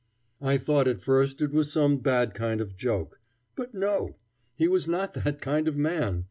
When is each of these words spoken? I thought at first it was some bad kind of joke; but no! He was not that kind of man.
I 0.41 0.57
thought 0.57 0.87
at 0.87 0.99
first 1.03 1.43
it 1.43 1.51
was 1.51 1.71
some 1.71 1.99
bad 1.99 2.33
kind 2.33 2.59
of 2.59 2.75
joke; 2.75 3.19
but 3.55 3.75
no! 3.75 4.15
He 4.55 4.67
was 4.67 4.87
not 4.87 5.13
that 5.13 5.41
kind 5.41 5.67
of 5.67 5.77
man. 5.77 6.19